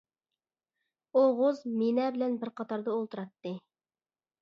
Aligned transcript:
ئوغۇز 1.19 1.61
مىنە 1.83 2.09
بىلەن 2.17 2.41
بىر 2.43 2.55
قاتاردا 2.61 2.97
ئولتۇراتتى. 2.99 3.57